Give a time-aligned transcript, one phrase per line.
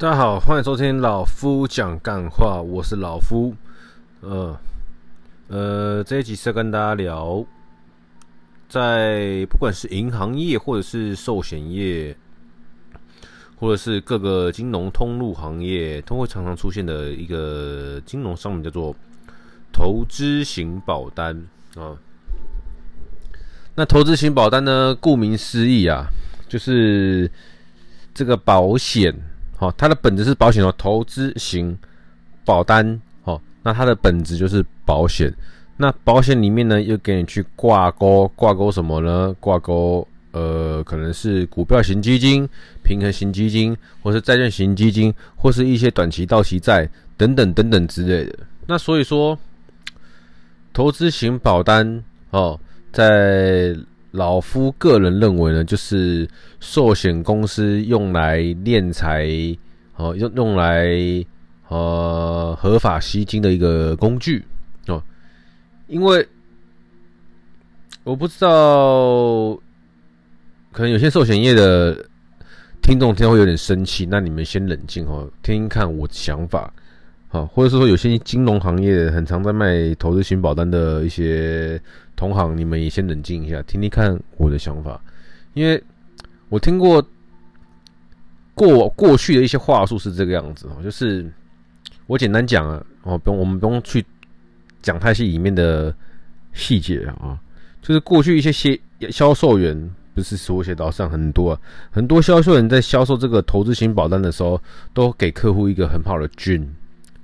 [0.00, 3.54] 大家好，欢迎收听老夫讲干话，我是老夫。
[4.20, 4.58] 呃
[5.48, 7.44] 呃，这一集是要跟大家聊，
[8.66, 12.16] 在不管是银行业，或者是寿险业，
[13.56, 18.96] 或者是各个金融通路行业，都会常常出现的一个金融商品，叫做
[19.70, 21.36] 投资型保单
[21.76, 21.94] 啊。
[23.74, 26.06] 那投资型保单呢，顾名思义啊，
[26.48, 27.30] 就是
[28.14, 29.14] 这个保险。
[29.60, 31.76] 好，它的本质是保险哦，投资型
[32.46, 35.30] 保单，哦，那它的本质就是保险。
[35.76, 39.36] 那保险里面呢，又给你去挂钩，挂钩什么呢？
[39.38, 42.48] 挂钩，呃，可能是股票型基金、
[42.82, 48.38] 平衡型基金，或是债券型基金，或是一些短期到期债等等等等之类的。
[48.66, 49.38] 那所以说，
[50.72, 52.58] 投资型保单，哦，
[52.90, 53.76] 在
[54.12, 56.28] 老夫个人认为呢，就是
[56.58, 59.26] 寿险公司用来敛财，
[59.96, 60.88] 哦，用用来
[61.68, 64.44] 呃合法吸金的一个工具
[64.88, 65.02] 哦。
[65.86, 66.26] 因为
[68.02, 69.54] 我不知道，
[70.72, 72.04] 可能有些寿险业的
[72.82, 76.72] 听众听会有点生气，那你们先冷静哦，听听看我的想法，
[77.30, 81.80] 好，或者是说有些金融行业很常在卖投资型保单的一些。
[82.16, 85.02] 同行，你们也先冷静一下，听听看我的想法，
[85.54, 85.82] 因为
[86.50, 87.02] 我听过
[88.54, 91.32] 过过去的一些话术是这个样子哦，就是
[92.06, 94.04] 我简单讲啊，哦，不用我们不用去
[94.82, 95.94] 讲太细里面的
[96.52, 97.40] 细节啊，
[97.80, 98.78] 就是过去一些些
[99.10, 104.60] 销售员，不是说写到上很多啊，很多销售员在销售这个投资型保单的时候，
[104.92, 106.60] 都给客户一个很好的券，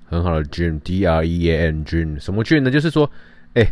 [0.09, 2.71] 很好的券，D R E A N 券，什么券呢？
[2.71, 3.11] 就是说，
[3.55, 3.67] 哎、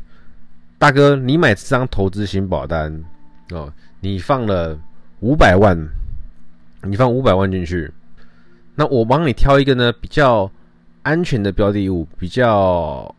[0.78, 3.04] 大哥，你买这张投资型保单
[3.50, 4.78] 哦，你放了
[5.20, 5.78] 五百万，
[6.82, 7.90] 你放五百万进去，
[8.74, 10.50] 那我帮你挑一个呢比较
[11.02, 13.14] 安全的标的物，比较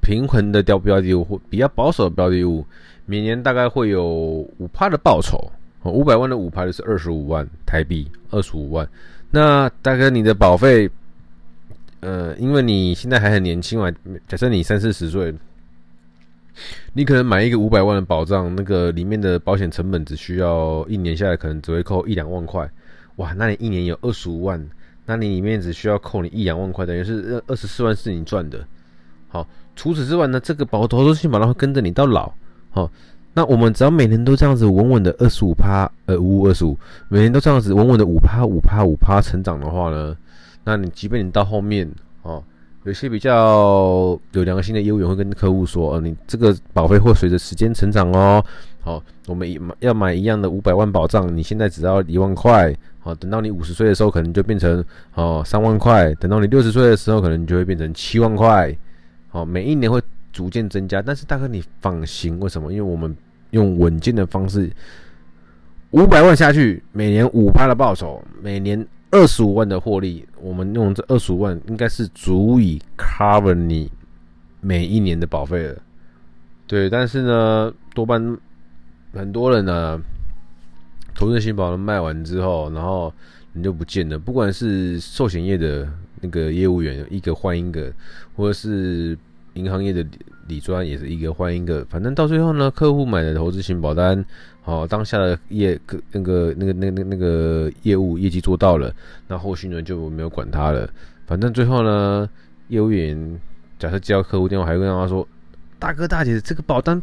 [0.00, 2.64] 平衡的标标的物或比较保守的标的物，
[3.06, 5.38] 每年大概会有五趴的报酬。
[5.84, 8.88] 五百万的五趴就是二十五万台币，二十五万。
[9.30, 10.90] 那大哥，你的保费，
[12.04, 13.90] 呃，因为你现在还很年轻嘛，
[14.28, 15.34] 假设你三四十岁。
[16.92, 22.70] 你可能买一个五百万的保障，那个里面的保险成本只需要一年下来可能只会扣一两万块，
[23.16, 24.64] 哇，那你一年有二十五万，
[25.04, 28.64] 那你里面只需要扣你一两万块，等于是二十四万是你赚的。
[29.26, 29.44] 好，
[29.74, 32.32] 除此之外呢，这个保投资性保单会跟着你到老。
[32.70, 32.88] 好，
[33.32, 36.78] 那我们只要每年都这样子稳稳的二十五趴，呃，五五二十五，
[37.08, 40.16] 每年都这样子稳稳的五趴五趴五趴成长的话呢，
[40.64, 41.90] 那你即便你到后面，
[42.22, 42.42] 哦。
[42.84, 48.44] 有些比较有良心的业务员会跟客户说：“呃，你这个保费会随着时间成长哦。
[48.82, 52.76] 好，我们一要买一样的五百万保障，你现在只要一万块。
[53.00, 56.14] 好，等到你五十岁的时候，可能就变成哦三万块。
[56.16, 58.76] 等到你六十岁的时候，可能就会变成七万块。
[59.30, 59.98] 好，每一年会
[60.30, 61.00] 逐渐增加。
[61.00, 62.70] 但是大哥，你放心，为什么？
[62.70, 63.16] 因为我们
[63.52, 64.70] 用稳健的方式，
[65.92, 73.88] 五百万下去，每年五趴的报酬，每年。”二十五万的获利，我们用这二十五万应该是足以 cover 你
[74.60, 75.80] 每一年的保费了。
[76.66, 78.36] 对，但是呢，多半
[79.12, 80.00] 很多人呢，
[81.14, 83.14] 投资型保单卖完之后，然后
[83.52, 84.18] 你就不见了。
[84.18, 85.88] 不管是寿险业的
[86.20, 87.92] 那个业务员，一个换一个，
[88.34, 89.16] 或者是
[89.54, 90.06] 银行业的
[90.46, 91.84] 理专，也是一个换一个。
[91.86, 94.24] 反正到最后呢，客户买的投资型保单。
[94.62, 95.78] 好，当下的业
[96.12, 98.90] 那个那个那个那那个业务业绩做到了，
[99.28, 100.88] 那后续呢就没有管他了。
[101.26, 102.28] 反正最后呢，
[102.68, 103.40] 业务员
[103.78, 105.26] 假设接到客户电话，还会跟他说
[105.78, 106.98] ：“大哥大姐，这个保单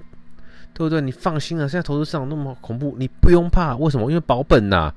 [0.74, 1.00] 对不对？
[1.00, 3.76] 你放心啊，现在投资市场那么恐怖，你不用怕。
[3.78, 4.10] 为什么？
[4.10, 4.92] 因为保本呐、”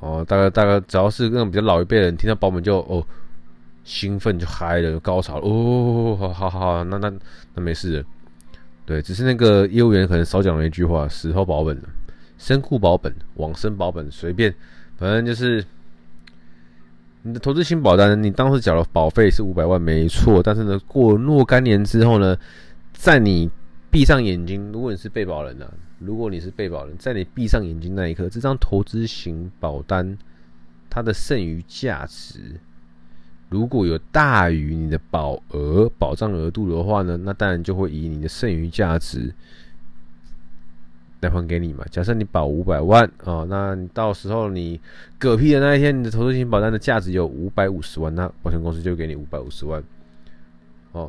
[0.00, 3.02] 哦，大概大概只要是那种比较老一辈人，听到保本就哦
[3.86, 7.12] 兴奋就嗨了，高潮了哦，好好好，那那
[7.54, 8.04] 那没事的。
[8.84, 11.80] 对，只是那个业务员可能少讲了一句话：死后保本，
[12.36, 14.52] 身故保本，往生保本，随便，
[14.96, 15.64] 反正就是
[17.22, 20.42] 你的投资型保单，你当时缴的保费是五百万，没错。
[20.42, 22.36] 但是呢，过若干年之后呢，
[22.92, 23.48] 在你
[23.88, 30.18] 闭上眼睛，如果你是被保人啊，如果你是被保人，在你闭上眼睛那一刻，这张投资型保单
[30.90, 32.58] 它的剩余价值。
[33.48, 39.32] 如果有大于你的保额保障额度的话呢，那当然就会以你的剩余价值
[41.20, 41.84] 来还给你嘛。
[41.88, 44.80] 假设你保五百万哦，那你到时候你
[45.20, 49.82] 嗝屁的那一天，你的投资型保单的价值有五百五十万，那保险公司就给你五百五十万
[50.90, 51.08] 哦。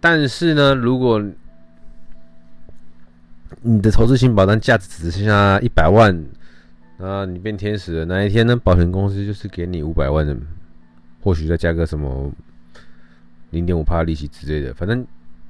[0.00, 1.20] 但是呢，如果
[3.62, 6.24] 你的投资型保单价值只剩下一百万，
[6.98, 10.36] 那你变天使的那一天呢，保险公司就是给你五百万的。
[11.26, 12.30] 或许再加个什么
[13.50, 15.04] 零点五趴利息之类的，反正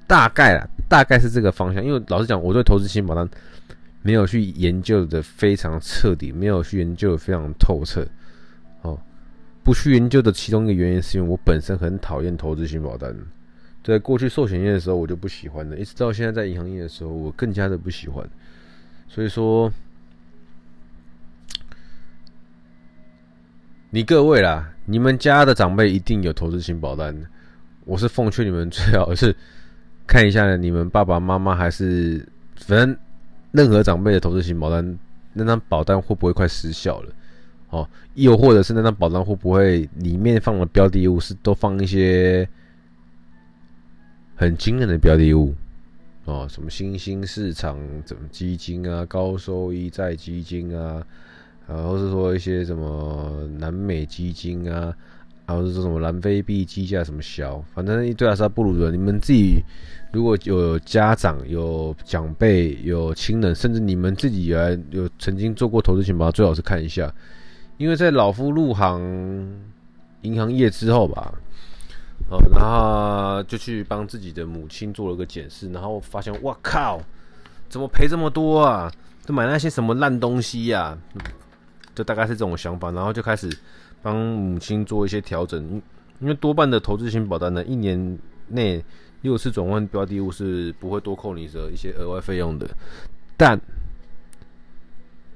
[0.06, 1.84] 大概啦，大概是这个方向。
[1.84, 3.28] 因为老实讲，我对投资型保单
[4.00, 8.08] 没有去研究的非常彻底，没有去研究的非常透彻。
[8.81, 8.99] 哦，
[9.62, 13.14] 不去研究的其中一个原因是因为我本身很讨厌投资型保单。
[13.84, 18.26] 在过去寿险业的时候，我就不喜欢的，一直到现在在银行业的时候，我更加的不喜欢。
[19.08, 19.70] 所以说，
[23.91, 27.17] 你各位啦，你们家的长辈一定有投资型保单。
[27.85, 29.35] 我是奉劝你们最好是
[30.06, 32.97] 看一下你们爸爸妈妈还是反正
[33.53, 34.99] 任何长辈的投资型保单，
[35.33, 37.12] 那张保单会不会快失效了？
[37.71, 42.49] 哦，又或者是那张保单会不会里面放的标的物是都放一些？
[44.35, 45.55] 很惊人的标的物
[46.27, 51.03] 哦，什么新兴市场什么基金啊，高收益债基金啊，
[51.69, 54.95] 然后是说一些什么南美基金啊，
[55.47, 58.91] 然后是说什么南非币基价什么小，反正一堆阿萨布鲁的。
[58.91, 59.61] 你们自己
[60.13, 67.13] 如果有家长、有长辈、有亲人，甚至你们自己原来有曾经做过投资情报，最好是看一下，
[67.79, 69.01] 因为在老夫入行
[70.23, 71.35] 银行业之后吧。
[72.29, 77.01] 哦，然后就去帮自己的母亲做了个检视，然后发现，哇靠，
[77.69, 78.91] 怎么赔这么多啊？
[79.25, 80.97] 都买那些什么烂东西呀、
[81.97, 83.51] 就大概是这种想法，然后就开始
[84.03, 85.83] 帮母亲做一些调整。
[86.21, 88.83] 因为多半的投资型保单呢，一年内
[89.23, 92.67] 六次转换标的物是不会多扣你的一些额外费用的，
[93.37, 93.61] 但，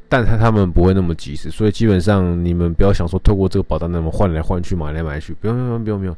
[0.09, 6.17] 但他他们不会那么及时，所以基本上你们不要想说透过这个保单那么换来换去买来买去，不用不用不用不用。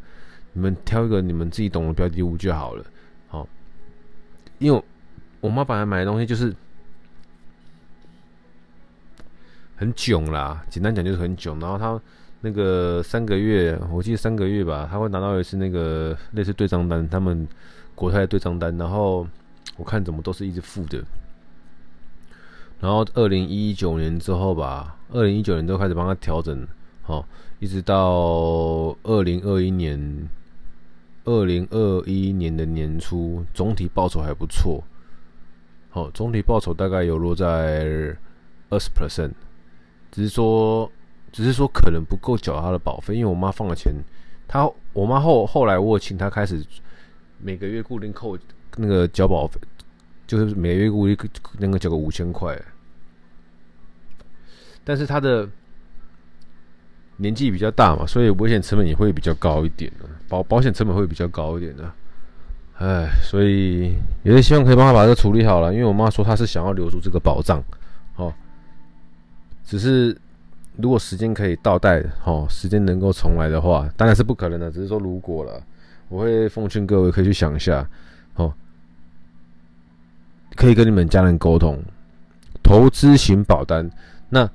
[0.53, 2.85] 你们挑一个你们自己懂的标的物就好了，
[3.29, 3.49] 好，
[4.59, 4.83] 因为
[5.41, 6.55] 我妈本来买的东西就是
[9.83, 11.59] 很囧啦，简单讲就是很囧。
[11.59, 12.01] 然后他
[12.41, 17.49] 那个三个月，我记得三个月吧，他会拿到一次那个类似对账单，他们
[17.97, 19.27] 国泰对账单，然后
[19.77, 21.03] 我看怎么都是一直负的。
[22.79, 26.65] 然后二零一九年之后吧，二零一九年之后开始帮他调整，
[27.03, 27.27] 好，
[27.59, 30.29] 一直到二零二一年。
[31.25, 34.83] 二零二一年的年初，总体报酬还不错。
[35.89, 38.17] 好，总体报酬大概有落在
[38.71, 39.31] 二十 percent，
[40.13, 40.89] 只是说，
[41.33, 43.93] 只是说可能不够缴他的保费，因为我妈放了钱，
[44.47, 46.65] 她我妈后后来我请她开始
[47.39, 48.39] 每个月固定扣
[48.77, 49.61] 那个缴保费，
[50.29, 51.17] 就是每个月固定
[51.59, 52.57] 那个缴个五千块，
[54.85, 55.49] 但是她的。
[57.19, 61.93] 年纪比较大嘛，所以危险成本也会比较高一点的，保保险成本会比较高一点的。
[62.79, 63.95] 哎，所以
[64.25, 67.63] 也是希望可以帮他把这个处理好了，因为我妈说她是想要留住这个保障，
[68.17, 68.33] 哦，
[69.65, 70.17] 只是
[70.77, 75.63] 如果时间可以倒带，哦，时间能够重来的话，当然是不可能的，只是说如果了，
[76.09, 77.89] 我会奉劝各位可以去想一下，
[78.35, 78.53] 哦，
[80.55, 81.83] 可以跟你们家人沟通，
[82.63, 83.91] 投资型保单，
[84.29, 84.49] 那。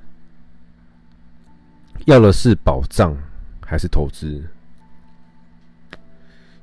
[2.06, 3.14] 要的是保障
[3.60, 4.42] 还是投资？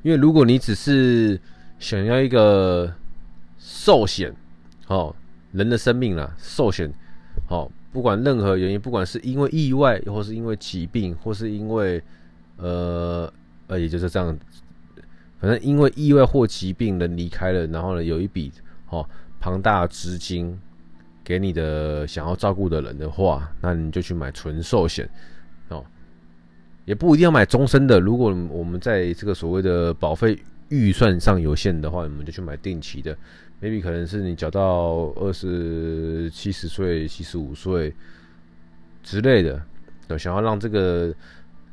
[0.02, 1.40] 因为如果你只是
[1.78, 2.92] 想要一个
[3.60, 4.34] 寿险，
[4.88, 5.16] 哦，
[5.52, 6.92] 人的生命啦，寿险，
[7.48, 12.04] 哦，不管任何原因，不管是因为意外，或是因为疾病，或是因为
[12.58, 13.32] 呃
[13.68, 14.38] 呃，也就是这样，
[15.40, 18.52] 反正因为意外或疾病人离开了，然后呢，有一笔
[18.90, 19.08] 哦
[19.40, 20.60] 庞大资金
[21.24, 25.10] 给你的想要照顾的人的话，那你就去买纯寿险
[25.70, 25.82] 哦。
[26.84, 27.98] 也不一定要买终身的。
[27.98, 30.38] 如果我们在这个所谓的保费
[30.70, 33.18] 预算上有限的话，我们就去买定期的。
[33.62, 37.94] maybe 可能是你缴到二十七十岁、七十五岁
[39.04, 39.62] 之类的，
[40.18, 41.14] 想要让这个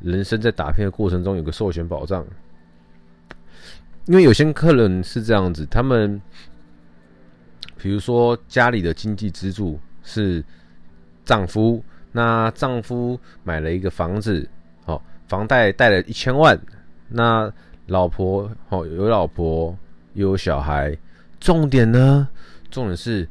[0.00, 2.25] 人生在打拼的过程中有个寿险保障。
[4.06, 6.20] 因为有些客人是这样子，他们
[7.76, 10.44] 比如说家里的经济支柱是
[11.25, 14.49] 丈夫，那丈夫买了一个房子。
[14.84, 16.61] 哦房贷贷了一千万，
[17.08, 17.50] 那
[17.92, 19.76] 老婆哦，有老婆
[20.14, 20.96] 又有小孩，
[21.38, 22.26] 重点呢，
[22.70, 23.28] 重点是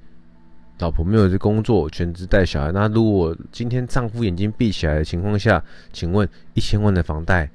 [0.77, 2.71] 老婆没有这工作，全职带小孩。
[2.71, 7.49] 那如果今天丈夫眼睛闭起来的情况下，请问一千万的房贷，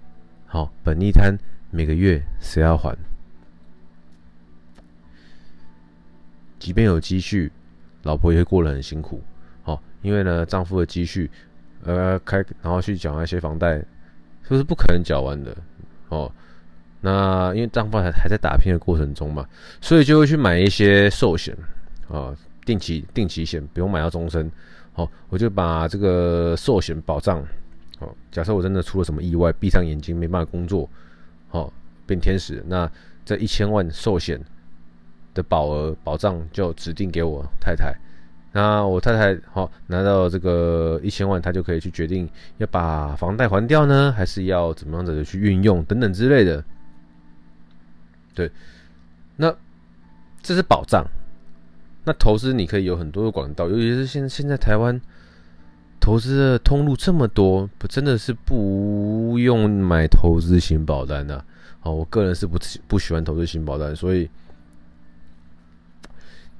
[0.46, 1.32] 好，本利摊
[1.70, 2.98] 每个月谁要还？
[6.58, 7.52] 即便有积蓄，
[8.02, 9.22] 老婆也会过得很辛苦。
[9.62, 11.30] 好，因为呢，丈夫的积蓄，
[11.84, 13.84] 呃，开然后去缴那些房贷。
[14.42, 15.56] 是不是不可能缴完的
[16.08, 16.30] 哦。
[17.00, 19.46] 那因为丈夫还还在打拼的过程中嘛，
[19.80, 21.56] 所以就会去买一些寿险
[22.08, 22.34] 啊，
[22.64, 24.50] 定期定期险，不用买到终身。
[24.92, 27.44] 好，我就把这个寿险保障
[27.98, 30.88] 好，假设我真的出了什么意外，闭上眼睛没办法工作，
[31.48, 31.72] 好，
[32.06, 32.90] 变天使，那
[33.24, 34.40] 这一千万寿险
[35.34, 37.94] 的保额保障就指定给我太太。
[38.52, 42.26] 那我太太好拿到这个一千万，她就可以去决定
[42.56, 46.64] 要把房贷还掉呢，还是要怎么样子的去运用等等之类的。
[48.36, 48.48] 对，
[49.34, 49.52] 那
[50.40, 51.04] 这是保障。
[52.04, 55.00] 那投资你可以有很多的管道，尤其是现现在台湾
[55.98, 61.44] 投资的通路这么多，不真的是不用买投资型保单的。
[61.80, 64.30] 好，我个人是不不喜欢投资型保单，所以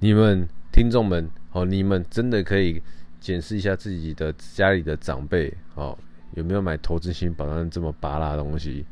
[0.01, 1.31] 你们听众们。
[1.53, 2.83] 哦，你们真的可以
[3.19, 5.97] 检视一下自己的家里的长辈，哦，
[6.35, 8.85] 有没有买投资型保单这么巴拉的东西？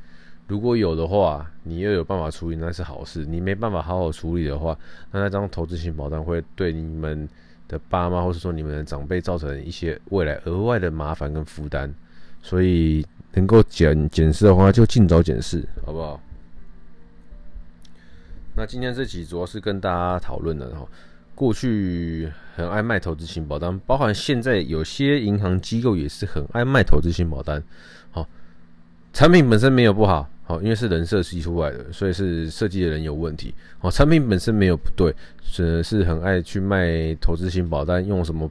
[0.46, 3.24] 如果有的话，你又有办法处理，那是好事。
[3.24, 4.76] 你没办法好好处理的话，
[5.10, 7.28] 那那张投资型保单会对你们
[7.66, 11.92] 的爸妈，或者说你们的长辈造成一些未来额外的麻烦跟负担。
[12.42, 16.20] 所以能够检检视的话，就尽早检视，好不好？
[18.54, 20.86] 那今天这集主要是跟大家讨论的哈。
[21.34, 27.60] 过去很爱卖投资型保单，包含现在有些银行机构也是很爱卖投资型保单。
[28.12, 28.28] 好，
[29.12, 33.54] 产品本身没有不好，好，因为是人设计出来的，所以是设计的人有问题。
[33.78, 38.50] 好，产品本身没有不对，是是很爱去卖投资型保单，用什么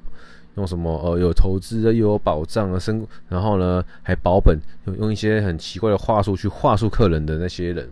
[0.56, 7.90] 用什么呃有投资的又有保障啊，生然后呢还保本，用用一些很奇怪的话术去话术客人的那些人，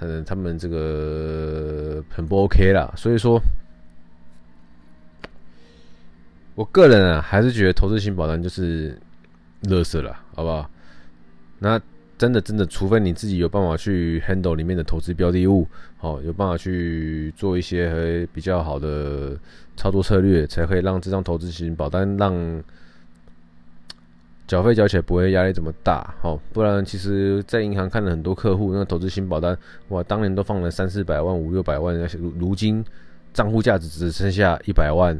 [0.00, 3.40] 嗯，他们这个很不 OK 啦，所以说。
[6.54, 8.98] 我个人啊，还是觉得投资型保单就是
[9.62, 10.68] 垃圾了，好不好？
[11.60, 11.80] 那
[12.18, 19.38] 真的真的，除非你自己有办法去 handle 里面的投资标的物，好，有办法去做一些比较好的
[19.76, 22.62] 操作策略，才可以让这张投资型保单让
[24.46, 29.56] 缴费缴起来不会压力这么大，好，不然其实，在银行看了很多客户，那投资型保单，
[29.88, 32.84] 哇，当年都放了三四百万、五六百万，如如今
[33.32, 35.16] 账户价值只剩下一百万。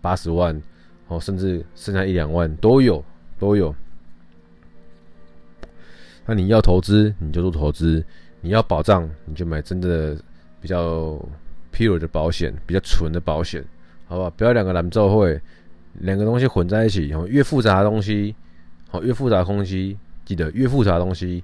[0.00, 0.62] 八十万，
[1.08, 3.04] 哦，甚至剩下一两万都有，
[3.36, 3.74] 都有。
[6.28, 8.04] 那你要投资，你就做投资；
[8.42, 10.14] 你要保障，你就买真的
[10.60, 11.18] 比较
[11.72, 13.64] pure 的保险，比较纯的保险，
[14.06, 14.28] 好不好？
[14.28, 15.40] 不要两个蓝照会，
[16.00, 18.36] 两个东西混在一起，然后越复杂的东西，
[18.90, 21.42] 好，越复杂的东西，记得越复杂的东西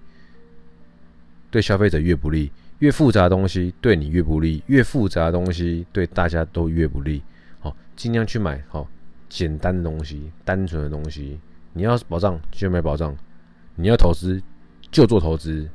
[1.50, 7.22] 对消费者越不利，越复杂的东西对你越不利，越复杂的东西对大家都越不利。
[7.58, 8.86] 好，尽量去买好
[9.30, 11.40] 简单的东西，单纯的东西。
[11.72, 13.16] 你要保障就买保障，
[13.76, 14.40] 你要投资
[14.94, 15.68] 就做投资。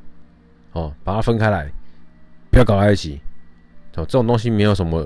[0.71, 1.69] 好，把它分开来，
[2.49, 3.19] 不要搞在一起。
[3.93, 5.05] 好，这种东西没有什么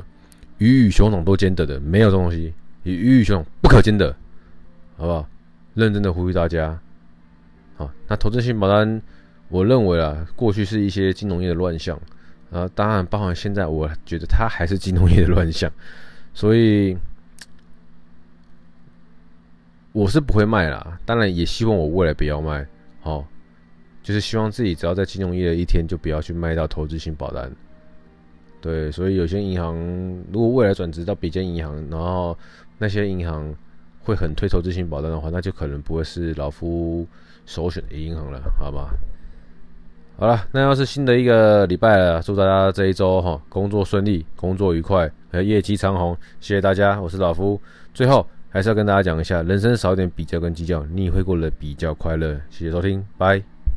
[0.59, 2.53] 鱼与熊掌都兼得的，没有这东西，
[2.83, 4.15] 鱼与熊掌不可兼得，
[4.97, 5.27] 好不好？
[5.73, 6.79] 认真的呼吁大家。
[7.75, 9.01] 好，那投资型保单，
[9.49, 11.99] 我认为啊，过去是一些金融业的乱象
[12.51, 15.71] 啊，当然包含现在，我觉得它还是金融业的乱象。
[16.35, 16.95] 所以
[19.91, 22.67] 我是不会卖啦，当然也希望我未来不要卖，
[23.01, 23.25] 好，
[24.03, 27.51] 就是希望自己只要在金融业的一天，就不要去卖到投资型保单。
[28.61, 29.75] 对，所以有些银行
[30.31, 32.37] 如果未来转职到别间银行，然后
[32.77, 33.53] 那些银行
[34.01, 37.07] 会很推投资型保单的话，那就可能不会是老夫
[37.45, 38.93] 首选的银行了，好吧？
[40.15, 46.15] 好了，那要是新的一个礼拜了，祝大家这一周哈工作顺利，工作愉快，和业绩长虹。
[46.39, 47.59] 谢谢大家，我是老夫。
[47.93, 52.39] 最后还是要跟大家讲一下，人生少点比较跟计较，你会过得比较快乐。
[52.49, 53.52] 谢谢收听，拜。